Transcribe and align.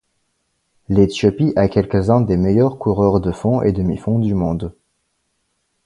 L'Éthiopie 0.89 1.53
a 1.55 1.67
quelques-uns 1.67 2.21
des 2.21 2.35
meilleurs 2.35 2.79
coureurs 2.79 3.19
de 3.21 3.31
fond 3.31 3.61
et 3.61 3.71
demi-fond 3.71 4.17
du 4.17 4.33
monde. 4.33 4.73